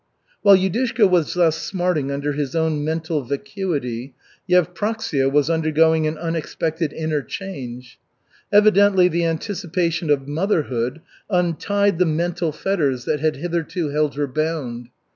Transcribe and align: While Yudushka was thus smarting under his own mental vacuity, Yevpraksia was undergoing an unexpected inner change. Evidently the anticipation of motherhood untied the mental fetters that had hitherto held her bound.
While 0.41 0.57
Yudushka 0.57 1.07
was 1.07 1.35
thus 1.35 1.57
smarting 1.57 2.09
under 2.09 2.31
his 2.33 2.55
own 2.55 2.83
mental 2.83 3.21
vacuity, 3.23 4.15
Yevpraksia 4.49 5.31
was 5.31 5.47
undergoing 5.47 6.07
an 6.07 6.17
unexpected 6.17 6.91
inner 6.91 7.21
change. 7.21 7.99
Evidently 8.51 9.07
the 9.07 9.25
anticipation 9.25 10.09
of 10.09 10.27
motherhood 10.27 11.01
untied 11.29 11.99
the 11.99 12.07
mental 12.07 12.51
fetters 12.51 13.05
that 13.05 13.19
had 13.19 13.35
hitherto 13.35 13.89
held 13.89 14.15
her 14.15 14.25
bound. 14.25 14.89